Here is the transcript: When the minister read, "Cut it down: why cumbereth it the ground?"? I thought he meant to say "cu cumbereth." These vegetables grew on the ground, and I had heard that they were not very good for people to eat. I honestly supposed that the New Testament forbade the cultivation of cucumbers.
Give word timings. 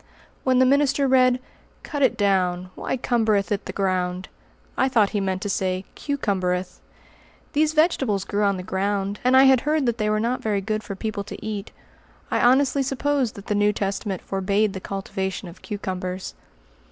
When 0.43 0.57
the 0.57 0.65
minister 0.65 1.07
read, 1.07 1.39
"Cut 1.83 2.01
it 2.01 2.17
down: 2.17 2.71
why 2.73 2.97
cumbereth 2.97 3.51
it 3.51 3.65
the 3.67 3.71
ground?"? 3.71 4.29
I 4.75 4.89
thought 4.89 5.11
he 5.11 5.19
meant 5.19 5.43
to 5.43 5.47
say 5.49 5.85
"cu 5.95 6.17
cumbereth." 6.17 6.81
These 7.53 7.73
vegetables 7.73 8.23
grew 8.25 8.41
on 8.41 8.57
the 8.57 8.63
ground, 8.63 9.19
and 9.23 9.37
I 9.37 9.43
had 9.43 9.61
heard 9.61 9.85
that 9.85 9.99
they 9.99 10.09
were 10.09 10.19
not 10.19 10.41
very 10.41 10.59
good 10.59 10.81
for 10.81 10.95
people 10.95 11.23
to 11.25 11.45
eat. 11.45 11.71
I 12.31 12.39
honestly 12.39 12.81
supposed 12.81 13.35
that 13.35 13.45
the 13.45 13.53
New 13.53 13.71
Testament 13.73 14.23
forbade 14.23 14.73
the 14.73 14.79
cultivation 14.79 15.47
of 15.47 15.61
cucumbers. 15.61 16.33